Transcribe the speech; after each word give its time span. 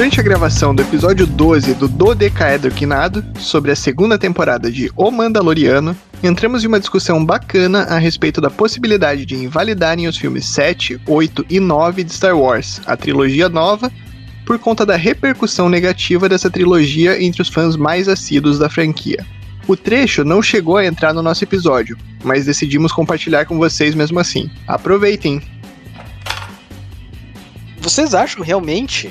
Durante 0.00 0.18
a 0.18 0.22
gravação 0.22 0.74
do 0.74 0.80
episódio 0.80 1.26
12 1.26 1.74
do 1.74 1.86
Dodecaedroquinado, 1.86 3.22
sobre 3.38 3.70
a 3.70 3.76
segunda 3.76 4.16
temporada 4.16 4.70
de 4.70 4.90
O 4.96 5.10
Mandaloriano, 5.10 5.94
entramos 6.22 6.64
em 6.64 6.68
uma 6.68 6.80
discussão 6.80 7.22
bacana 7.22 7.82
a 7.82 7.98
respeito 7.98 8.40
da 8.40 8.48
possibilidade 8.48 9.26
de 9.26 9.34
invalidarem 9.34 10.06
os 10.06 10.16
filmes 10.16 10.46
7, 10.46 10.98
8 11.06 11.44
e 11.50 11.60
9 11.60 12.04
de 12.04 12.14
Star 12.14 12.34
Wars, 12.38 12.80
a 12.86 12.96
trilogia 12.96 13.48
nova, 13.48 13.92
por 14.50 14.58
conta 14.58 14.84
da 14.84 14.96
repercussão 14.96 15.68
negativa 15.68 16.28
dessa 16.28 16.50
trilogia 16.50 17.22
entre 17.22 17.40
os 17.40 17.48
fãs 17.48 17.76
mais 17.76 18.08
assíduos 18.08 18.58
da 18.58 18.68
franquia. 18.68 19.24
O 19.68 19.76
trecho 19.76 20.24
não 20.24 20.42
chegou 20.42 20.76
a 20.76 20.84
entrar 20.84 21.14
no 21.14 21.22
nosso 21.22 21.44
episódio, 21.44 21.96
mas 22.24 22.46
decidimos 22.46 22.90
compartilhar 22.90 23.44
com 23.44 23.58
vocês 23.58 23.94
mesmo 23.94 24.18
assim. 24.18 24.50
Aproveitem! 24.66 25.40
Vocês 27.78 28.12
acham 28.12 28.42
realmente 28.42 29.08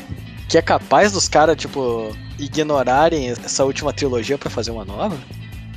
que 0.49 0.57
é 0.57 0.61
capaz 0.61 1.13
dos 1.13 1.29
caras, 1.29 1.55
tipo, 1.55 2.13
ignorarem 2.37 3.29
essa 3.29 3.63
última 3.63 3.93
trilogia 3.93 4.37
para 4.37 4.49
fazer 4.49 4.71
uma 4.71 4.83
nova? 4.83 5.15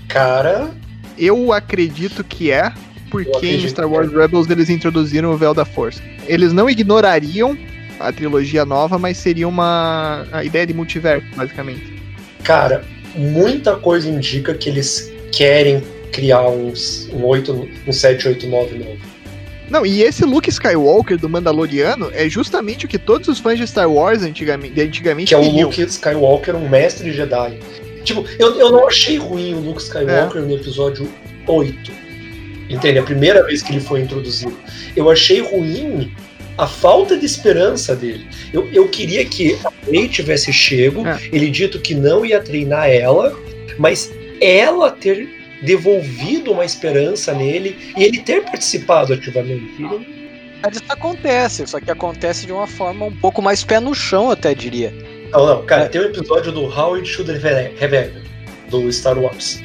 Cara. 0.08 0.72
Eu 1.16 1.52
acredito 1.52 2.24
que 2.24 2.50
é, 2.50 2.72
porque 3.12 3.46
em 3.46 3.68
Star 3.68 3.88
Wars 3.88 4.12
é. 4.12 4.16
Rebels 4.16 4.50
eles 4.50 4.68
introduziram 4.68 5.30
o 5.30 5.36
Véu 5.36 5.54
da 5.54 5.64
Força. 5.64 6.02
Eles 6.26 6.52
não 6.52 6.68
ignorariam 6.68 7.56
a 8.08 8.12
trilogia 8.12 8.64
nova, 8.64 8.98
mas 8.98 9.16
seria 9.16 9.48
uma 9.48 10.26
a 10.32 10.44
ideia 10.44 10.66
de 10.66 10.74
multiverso, 10.74 11.26
basicamente. 11.36 11.92
Cara, 12.42 12.84
muita 13.14 13.76
coisa 13.76 14.08
indica 14.08 14.54
que 14.54 14.68
eles 14.68 15.12
querem 15.30 15.82
criar 16.12 16.48
uns, 16.48 17.08
um, 17.12 17.24
8, 17.24 17.68
um 17.86 17.92
7, 17.92 18.28
8, 18.28 18.46
9 18.46 18.78
novo. 18.78 19.12
Não, 19.70 19.86
e 19.86 20.02
esse 20.02 20.24
Luke 20.24 20.50
Skywalker 20.50 21.16
do 21.16 21.30
Mandaloriano 21.30 22.10
é 22.12 22.28
justamente 22.28 22.84
o 22.84 22.88
que 22.88 22.98
todos 22.98 23.28
os 23.28 23.38
fãs 23.38 23.58
de 23.58 23.66
Star 23.66 23.90
Wars 23.90 24.22
antigamente, 24.22 24.78
antigamente 24.78 25.28
Que 25.28 25.34
é 25.34 25.38
o 25.38 25.50
Luke 25.50 25.80
Skywalker, 25.80 26.54
um 26.54 26.68
mestre 26.68 27.10
Jedi. 27.10 27.58
Tipo, 28.04 28.24
eu, 28.38 28.58
eu 28.58 28.70
não 28.70 28.86
achei 28.86 29.16
ruim 29.16 29.54
o 29.54 29.60
Luke 29.60 29.80
Skywalker 29.80 30.42
é. 30.42 30.44
no 30.44 30.54
episódio 30.54 31.08
8. 31.46 31.90
Entende? 32.68 32.98
A 32.98 33.02
primeira 33.02 33.44
vez 33.44 33.62
que 33.62 33.72
ele 33.72 33.80
foi 33.80 34.00
introduzido. 34.00 34.56
Eu 34.94 35.10
achei 35.10 35.40
ruim 35.40 36.12
a 36.56 36.66
falta 36.66 37.16
de 37.16 37.24
esperança 37.24 37.94
dele. 37.96 38.26
Eu, 38.52 38.68
eu 38.72 38.88
queria 38.88 39.24
que 39.24 39.58
a 39.64 39.72
Rey 39.90 40.08
tivesse 40.08 40.52
chego, 40.52 41.06
é. 41.06 41.18
ele 41.32 41.50
dito 41.50 41.80
que 41.80 41.94
não 41.94 42.24
ia 42.24 42.40
treinar 42.40 42.88
ela, 42.88 43.36
mas 43.78 44.12
ela 44.40 44.90
ter 44.90 45.28
devolvido 45.62 46.52
uma 46.52 46.64
esperança 46.64 47.32
nele 47.32 47.92
e 47.96 48.02
ele 48.02 48.18
ter 48.18 48.42
participado 48.42 49.14
ativamente. 49.14 49.80
Mas 50.62 50.76
isso 50.76 50.84
acontece, 50.88 51.66
só 51.66 51.80
que 51.80 51.90
acontece 51.90 52.46
de 52.46 52.52
uma 52.52 52.66
forma 52.66 53.06
um 53.06 53.16
pouco 53.16 53.40
mais 53.40 53.64
pé 53.64 53.80
no 53.80 53.94
chão, 53.94 54.30
até 54.30 54.54
diria. 54.54 54.92
Não, 55.30 55.46
não, 55.46 55.64
cara, 55.64 55.84
é. 55.84 55.88
tem 55.88 56.00
um 56.00 56.04
episódio 56.04 56.52
do 56.52 56.62
Howard 56.62 57.08
Should 57.08 57.32
Rebellion, 57.32 58.22
do 58.68 58.92
Star 58.92 59.18
Wars. 59.18 59.60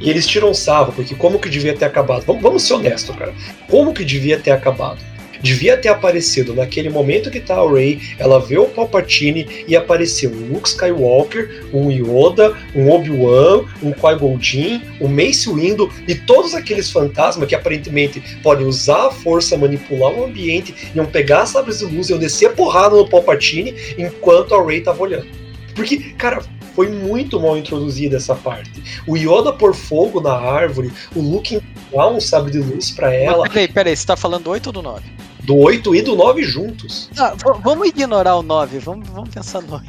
E 0.00 0.08
eles 0.08 0.26
tiram 0.26 0.54
sarro, 0.54 0.92
porque 0.92 1.14
como 1.14 1.40
que 1.40 1.48
devia 1.48 1.74
ter 1.74 1.86
acabado? 1.86 2.24
Vamos, 2.24 2.40
vamos 2.40 2.62
ser 2.62 2.74
honestos, 2.74 3.14
cara. 3.16 3.34
Como 3.68 3.92
que 3.92 4.04
devia 4.04 4.38
ter 4.38 4.52
acabado? 4.52 5.00
Devia 5.42 5.76
ter 5.76 5.88
aparecido 5.88 6.54
naquele 6.54 6.90
momento 6.90 7.30
que 7.30 7.40
tá 7.40 7.56
a 7.56 7.70
Rey, 7.70 8.00
ela 8.18 8.38
vê 8.38 8.58
o 8.58 8.66
Palpatine 8.66 9.64
e 9.66 9.76
apareceu 9.76 10.30
um 10.30 10.52
Luke 10.52 10.68
Skywalker, 10.68 11.66
um 11.72 11.90
Yoda, 11.90 12.56
um 12.74 12.90
Obi-Wan, 12.90 13.64
um 13.82 13.92
Qui-Gon 13.92 14.40
Jinn, 14.40 14.80
um 15.00 15.08
Mace 15.08 15.48
Windu 15.48 15.90
e 16.06 16.14
todos 16.14 16.54
aqueles 16.54 16.90
fantasmas 16.90 17.48
que 17.48 17.54
aparentemente 17.54 18.22
podem 18.42 18.66
usar 18.66 19.08
a 19.08 19.10
força, 19.10 19.56
manipular 19.56 20.12
o 20.12 20.24
ambiente, 20.24 20.74
iam 20.94 21.06
pegar 21.06 21.42
as 21.42 21.50
sabres 21.50 21.78
de 21.78 21.84
luz, 21.84 22.10
iam 22.10 22.18
descer 22.18 22.46
a 22.46 22.50
porrada 22.50 22.96
no 22.96 23.08
Palpatine 23.08 23.74
enquanto 23.96 24.54
a 24.54 24.64
Rey 24.64 24.80
tava 24.80 25.02
olhando. 25.02 25.26
Porque, 25.74 25.98
cara, 26.18 26.42
foi 26.78 26.88
muito 26.88 27.40
mal 27.40 27.58
introduzida 27.58 28.16
essa 28.16 28.36
parte. 28.36 28.70
O 29.06 29.16
Yoda 29.16 29.52
por 29.52 29.74
fogo 29.74 30.20
na 30.20 30.32
árvore, 30.32 30.92
o 31.14 31.20
Luke 31.20 31.56
empurrar 31.56 32.08
um 32.12 32.20
sabre 32.20 32.52
de 32.52 32.58
luz 32.58 32.90
para 32.92 33.12
ela. 33.12 33.38
Mas 33.38 33.52
peraí, 33.52 33.68
peraí, 33.68 33.96
você 33.96 34.06
tá 34.06 34.16
falando 34.16 34.44
do 34.44 34.50
8 34.50 34.66
ou 34.68 34.72
do 34.72 34.82
9? 34.82 35.02
Do 35.48 35.56
8 35.56 35.94
e 35.94 36.02
do 36.02 36.14
9 36.14 36.42
juntos. 36.42 37.08
Ah, 37.16 37.34
vamos 37.64 37.88
ignorar 37.88 38.36
o 38.36 38.42
9, 38.42 38.80
vamos, 38.80 39.08
vamos 39.08 39.30
pensar 39.30 39.62
no 39.62 39.76
8. 39.76 39.86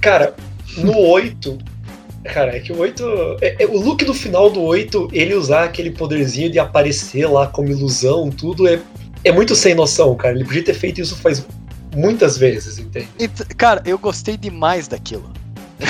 Cara, 0.00 0.36
no 0.76 0.96
8. 0.96 1.58
Cara, 2.32 2.56
é 2.56 2.60
que 2.60 2.72
o 2.72 2.78
8. 2.78 3.04
É, 3.40 3.64
é, 3.64 3.66
o 3.66 3.76
look 3.76 4.04
do 4.04 4.14
final 4.14 4.48
do 4.48 4.62
8, 4.62 5.08
ele 5.12 5.34
usar 5.34 5.64
aquele 5.64 5.90
poderzinho 5.90 6.48
de 6.48 6.60
aparecer 6.60 7.26
lá 7.26 7.48
como 7.48 7.70
ilusão, 7.70 8.30
tudo 8.30 8.68
é, 8.68 8.78
é 9.24 9.32
muito 9.32 9.56
sem 9.56 9.74
noção, 9.74 10.14
cara. 10.14 10.36
Ele 10.36 10.44
podia 10.44 10.62
ter 10.62 10.74
feito 10.74 11.00
isso 11.00 11.16
faz 11.16 11.44
muitas 11.96 12.38
vezes, 12.38 12.78
entende? 12.78 13.08
cara, 13.56 13.82
eu 13.84 13.98
gostei 13.98 14.36
demais 14.36 14.86
daquilo. 14.86 15.28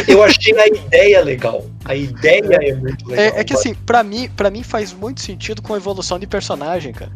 Eu 0.08 0.22
achei 0.24 0.58
a 0.58 0.66
ideia 0.66 1.22
legal. 1.22 1.66
A 1.84 1.94
ideia 1.94 2.58
é, 2.62 2.70
é 2.70 2.74
muito 2.74 3.06
legal. 3.06 3.22
É, 3.22 3.40
é 3.40 3.44
que 3.44 3.52
assim, 3.52 3.74
para 3.74 4.02
mim, 4.02 4.30
para 4.34 4.48
mim 4.48 4.62
faz 4.62 4.94
muito 4.94 5.20
sentido 5.20 5.60
com 5.60 5.74
a 5.74 5.76
evolução 5.76 6.18
de 6.18 6.26
personagem, 6.26 6.94
cara. 6.94 7.12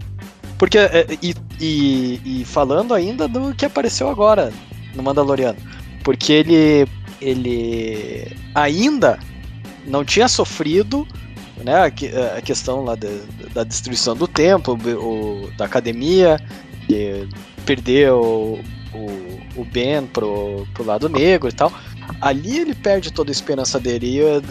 Porque, 0.61 0.77
é, 0.77 1.07
e, 1.23 1.35
e, 1.59 2.21
e, 2.23 2.45
falando 2.45 2.93
ainda 2.93 3.27
do 3.27 3.55
que 3.55 3.65
apareceu 3.65 4.11
agora 4.11 4.53
no 4.95 5.03
Mandaloriano. 5.03 5.59
Porque 6.05 6.35
ele, 6.35 6.87
ele 7.19 8.37
ainda 8.55 9.19
não 9.87 10.05
tinha 10.05 10.29
sofrido 10.29 11.09
né, 11.65 11.77
a, 11.77 11.87
a 12.37 12.43
questão 12.43 12.85
lá 12.85 12.95
da, 12.95 13.09
da, 13.55 13.65
destruição 13.65 14.15
do 14.15 14.29
templo, 14.29 14.75
o, 14.75 15.51
da 15.57 15.65
academia, 15.65 16.39
perdeu 17.65 18.61
o, 18.93 19.41
o 19.57 19.65
Ben 19.65 20.07
pro, 20.13 20.69
pro 20.75 20.85
lado 20.85 21.09
negro 21.09 21.49
e 21.49 21.53
tal 21.53 21.73
ali 22.21 22.59
ele 22.59 22.75
perde 22.75 23.13
toda 23.13 23.31
a 23.31 23.33
esperança 23.33 23.79
dele. 23.79 24.07
E 24.07 24.17
eu, 24.19 24.43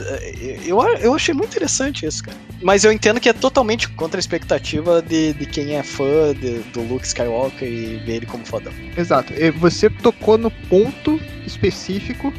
eu, 0.66 0.82
eu 1.00 1.14
achei 1.14 1.34
muito 1.34 1.50
interessante 1.50 2.06
isso, 2.06 2.24
cara. 2.24 2.38
Mas 2.62 2.84
eu 2.84 2.92
entendo 2.92 3.20
que 3.20 3.30
é 3.30 3.34
totalmente 3.34 3.88
contra 3.90 4.18
a 4.18 4.22
expectativa 4.22 5.02
de, 5.02 5.34
de 5.34 5.46
quem 5.46 5.76
é 5.76 5.84
fã 5.84 6.34
de, 6.34 6.60
do 6.72 6.82
Luke 6.82 7.06
Skywalker 7.06 7.68
e 7.68 7.98
vê 8.06 8.18
ele 8.18 8.26
como 8.26 8.46
fodão. 8.46 8.74
Exato. 8.98 9.34
Você 9.58 9.90
tocou 9.90 10.38
no 10.38 10.52
ponto 10.52 11.20
específico 11.46 12.34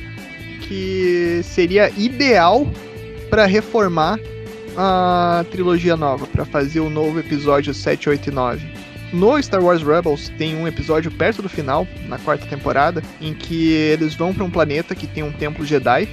que 0.62 1.40
seria 1.44 1.90
ideal 1.96 2.66
para 3.28 3.46
reformar 3.46 4.18
a 4.76 5.44
trilogia 5.50 5.96
nova, 5.96 6.26
para 6.26 6.44
fazer 6.44 6.80
o 6.80 6.90
novo 6.90 7.18
episódio 7.18 7.74
7, 7.74 8.08
8 8.08 8.28
e 8.28 8.32
9 8.32 8.79
no 9.12 9.42
Star 9.42 9.62
Wars 9.62 9.82
Rebels 9.82 10.30
tem 10.38 10.56
um 10.56 10.66
episódio 10.66 11.10
perto 11.10 11.42
do 11.42 11.48
final, 11.48 11.86
na 12.06 12.18
quarta 12.18 12.46
temporada, 12.46 13.02
em 13.20 13.34
que 13.34 13.72
eles 13.72 14.14
vão 14.14 14.32
para 14.32 14.44
um 14.44 14.50
planeta 14.50 14.94
que 14.94 15.06
tem 15.06 15.22
um 15.22 15.32
templo 15.32 15.64
Jedi 15.64 16.08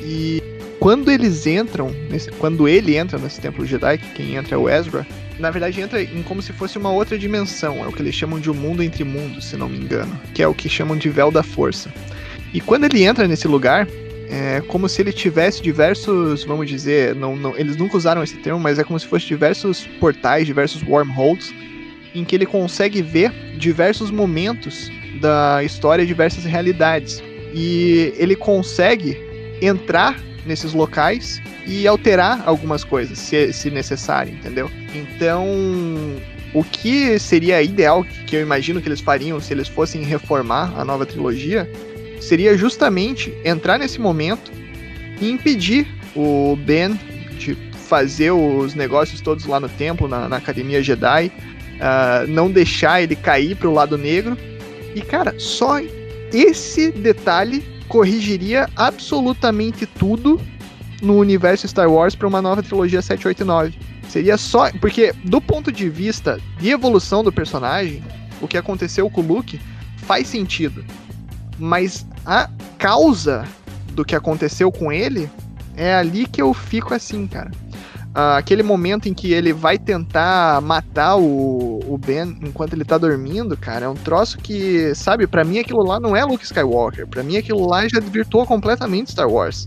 e 0.00 0.42
quando 0.78 1.10
eles 1.10 1.46
entram, 1.46 1.90
nesse, 2.08 2.30
quando 2.32 2.68
ele 2.68 2.96
entra 2.96 3.18
nesse 3.18 3.40
templo 3.40 3.66
Jedi, 3.66 3.98
que 3.98 4.14
quem 4.14 4.36
entra 4.36 4.54
é 4.54 4.58
o 4.58 4.68
Ezra, 4.68 5.06
na 5.38 5.50
verdade 5.50 5.80
entra 5.80 6.00
em 6.00 6.22
como 6.22 6.40
se 6.40 6.52
fosse 6.52 6.78
uma 6.78 6.90
outra 6.90 7.18
dimensão, 7.18 7.84
é 7.84 7.88
o 7.88 7.92
que 7.92 8.00
eles 8.00 8.14
chamam 8.14 8.38
de 8.38 8.50
um 8.50 8.54
mundo 8.54 8.82
entre 8.82 9.02
mundos, 9.02 9.46
se 9.46 9.56
não 9.56 9.68
me 9.68 9.76
engano, 9.76 10.18
que 10.32 10.42
é 10.42 10.46
o 10.46 10.54
que 10.54 10.68
chamam 10.68 10.96
de 10.96 11.08
véu 11.08 11.30
da 11.30 11.42
força. 11.42 11.92
E 12.54 12.60
quando 12.60 12.84
ele 12.84 13.02
entra 13.02 13.26
nesse 13.26 13.48
lugar, 13.48 13.88
é 14.30 14.62
como 14.68 14.88
se 14.88 15.02
ele 15.02 15.12
tivesse 15.12 15.60
diversos, 15.60 16.44
vamos 16.44 16.68
dizer, 16.68 17.14
não, 17.14 17.34
não, 17.34 17.56
eles 17.56 17.76
nunca 17.76 17.96
usaram 17.96 18.22
esse 18.22 18.36
termo, 18.36 18.60
mas 18.60 18.78
é 18.78 18.84
como 18.84 18.98
se 19.00 19.06
fosse 19.06 19.26
diversos 19.26 19.86
portais, 19.98 20.46
diversos 20.46 20.82
wormholes 20.82 21.52
em 22.14 22.24
que 22.24 22.34
ele 22.34 22.46
consegue 22.46 23.02
ver 23.02 23.32
diversos 23.56 24.10
momentos 24.10 24.90
da 25.20 25.62
história, 25.64 26.06
diversas 26.06 26.44
realidades. 26.44 27.22
E 27.54 28.12
ele 28.16 28.36
consegue 28.36 29.16
entrar 29.60 30.18
nesses 30.46 30.72
locais 30.72 31.40
e 31.66 31.86
alterar 31.86 32.42
algumas 32.46 32.84
coisas, 32.84 33.18
se, 33.18 33.52
se 33.52 33.70
necessário, 33.70 34.32
entendeu? 34.32 34.70
Então, 34.94 35.46
o 36.54 36.64
que 36.64 37.18
seria 37.18 37.62
ideal, 37.62 38.04
que 38.26 38.36
eu 38.36 38.40
imagino 38.40 38.80
que 38.80 38.88
eles 38.88 39.00
fariam 39.00 39.38
se 39.40 39.52
eles 39.52 39.68
fossem 39.68 40.02
reformar 40.02 40.72
a 40.78 40.84
nova 40.84 41.04
trilogia, 41.04 41.70
seria 42.20 42.56
justamente 42.56 43.32
entrar 43.44 43.78
nesse 43.78 44.00
momento 44.00 44.50
e 45.20 45.30
impedir 45.30 45.86
o 46.16 46.56
Ben 46.56 46.98
de 47.38 47.54
fazer 47.86 48.30
os 48.30 48.74
negócios 48.74 49.20
todos 49.20 49.44
lá 49.46 49.60
no 49.60 49.68
templo, 49.68 50.08
na, 50.08 50.28
na 50.28 50.36
Academia 50.36 50.82
Jedi, 50.82 51.30
uh, 51.78 52.26
não 52.28 52.50
deixar 52.50 53.02
ele 53.02 53.16
cair 53.16 53.56
pro 53.56 53.72
lado 53.72 53.96
negro. 53.96 54.36
E, 54.94 55.00
cara, 55.00 55.34
só 55.38 55.80
esse 56.32 56.90
detalhe 56.90 57.64
corrigiria 57.88 58.68
absolutamente 58.76 59.86
tudo 59.86 60.40
no 61.00 61.16
universo 61.16 61.66
Star 61.66 61.90
Wars 61.90 62.14
para 62.14 62.28
uma 62.28 62.42
nova 62.42 62.62
trilogia 62.62 63.00
789. 63.00 63.78
Seria 64.08 64.36
só. 64.36 64.70
Porque, 64.72 65.14
do 65.24 65.40
ponto 65.40 65.70
de 65.70 65.88
vista 65.88 66.40
de 66.58 66.70
evolução 66.70 67.22
do 67.22 67.32
personagem, 67.32 68.02
o 68.40 68.48
que 68.48 68.56
aconteceu 68.56 69.08
com 69.10 69.20
o 69.20 69.26
Luke 69.26 69.60
faz 69.98 70.26
sentido. 70.28 70.84
Mas 71.58 72.06
a 72.24 72.48
causa 72.78 73.44
do 73.92 74.04
que 74.04 74.14
aconteceu 74.14 74.70
com 74.70 74.92
ele 74.92 75.28
É 75.76 75.94
ali 75.94 76.26
que 76.26 76.40
eu 76.42 76.52
fico 76.52 76.92
assim, 76.92 77.26
cara. 77.26 77.50
Ah, 78.14 78.36
aquele 78.38 78.62
momento 78.62 79.08
em 79.08 79.14
que 79.14 79.32
ele 79.32 79.52
vai 79.52 79.78
tentar 79.78 80.60
matar 80.62 81.16
o, 81.16 81.80
o 81.86 81.98
Ben 81.98 82.38
enquanto 82.42 82.72
ele 82.72 82.84
tá 82.84 82.98
dormindo, 82.98 83.56
cara, 83.56 83.86
é 83.86 83.88
um 83.88 83.94
troço 83.94 84.38
que, 84.38 84.94
sabe, 84.94 85.26
para 85.26 85.44
mim 85.44 85.58
aquilo 85.58 85.82
lá 85.82 86.00
não 86.00 86.16
é 86.16 86.24
Luke 86.24 86.44
Skywalker. 86.44 87.06
para 87.06 87.22
mim 87.22 87.36
aquilo 87.36 87.66
lá 87.66 87.86
já 87.86 88.00
desvirtuou 88.00 88.46
completamente 88.46 89.12
Star 89.12 89.28
Wars. 89.28 89.66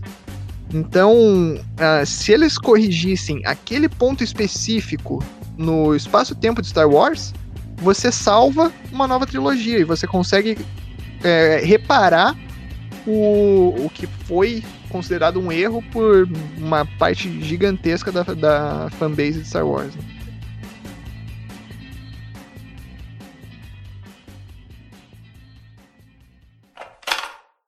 Então, 0.74 1.14
uh, 1.54 2.06
se 2.06 2.32
eles 2.32 2.56
corrigissem 2.56 3.42
aquele 3.44 3.88
ponto 3.88 4.24
específico 4.24 5.22
no 5.56 5.94
espaço-tempo 5.94 6.62
de 6.62 6.68
Star 6.68 6.88
Wars, 6.88 7.34
você 7.76 8.10
salva 8.10 8.72
uma 8.90 9.06
nova 9.06 9.26
trilogia 9.26 9.78
e 9.78 9.84
você 9.84 10.06
consegue 10.06 10.56
é, 11.22 11.60
reparar 11.64 12.36
o, 13.06 13.74
o 13.84 13.90
que 13.92 14.06
foi 14.06 14.62
considerado 14.92 15.40
um 15.40 15.50
erro 15.50 15.82
por 15.90 16.28
uma 16.58 16.84
parte 16.84 17.42
gigantesca 17.42 18.12
da, 18.12 18.22
da 18.22 18.90
fanbase 18.90 19.40
de 19.40 19.48
Star 19.48 19.66
Wars. 19.66 19.94
Né? 19.96 20.11